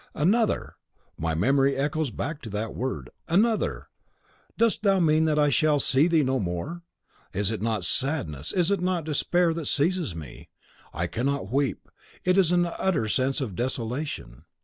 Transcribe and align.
"ANOTHER! 0.15 0.77
my 1.15 1.35
memory 1.35 1.75
echoes 1.75 2.09
back 2.09 2.41
that 2.41 2.73
word. 2.73 3.11
Another! 3.27 3.89
Dost 4.57 4.81
thou 4.81 4.99
mean 4.99 5.25
that 5.25 5.37
I 5.37 5.51
shall 5.51 5.79
see 5.79 6.07
thee 6.07 6.23
no 6.23 6.39
more? 6.39 6.81
It 7.33 7.41
is 7.51 7.61
not 7.61 7.85
sadness, 7.85 8.51
it 8.51 8.57
is 8.61 8.71
not 8.79 9.03
despair 9.05 9.53
that 9.53 9.67
seizes 9.67 10.15
me. 10.15 10.49
I 10.91 11.05
cannot 11.05 11.51
weep. 11.51 11.87
It 12.25 12.35
is 12.35 12.51
an 12.51 12.65
utter 12.65 13.07
sense 13.07 13.41
of 13.41 13.55
desolation. 13.55 14.45